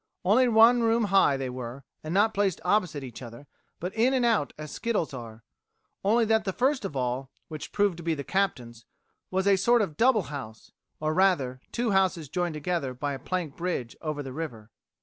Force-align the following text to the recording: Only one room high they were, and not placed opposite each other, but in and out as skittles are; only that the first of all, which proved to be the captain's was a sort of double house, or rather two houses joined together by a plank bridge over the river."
Only 0.25 0.47
one 0.47 0.81
room 0.81 1.03
high 1.13 1.37
they 1.37 1.51
were, 1.51 1.83
and 2.03 2.11
not 2.11 2.33
placed 2.33 2.59
opposite 2.65 3.03
each 3.03 3.21
other, 3.21 3.45
but 3.79 3.93
in 3.93 4.15
and 4.15 4.25
out 4.25 4.51
as 4.57 4.71
skittles 4.71 5.13
are; 5.13 5.43
only 6.03 6.25
that 6.25 6.43
the 6.43 6.51
first 6.51 6.83
of 6.83 6.95
all, 6.95 7.29
which 7.49 7.71
proved 7.71 7.97
to 7.97 8.03
be 8.03 8.15
the 8.15 8.23
captain's 8.23 8.85
was 9.29 9.45
a 9.45 9.57
sort 9.57 9.83
of 9.83 9.97
double 9.97 10.23
house, 10.23 10.71
or 10.99 11.13
rather 11.13 11.61
two 11.71 11.91
houses 11.91 12.29
joined 12.29 12.55
together 12.55 12.95
by 12.95 13.13
a 13.13 13.19
plank 13.19 13.55
bridge 13.55 13.95
over 14.01 14.23
the 14.23 14.33
river." 14.33 14.71